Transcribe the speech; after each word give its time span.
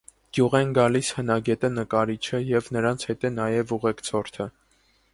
Գյուղ 0.35 0.53
են 0.59 0.71
գալիս 0.77 1.11
հնագետը, 1.17 1.71
նկարիչը 1.77 2.41
և 2.55 2.73
նրանց 2.79 3.09
հետ 3.13 3.31
է 3.33 3.35
նաև 3.39 3.79
ուղեկցորդը։ 3.81 4.53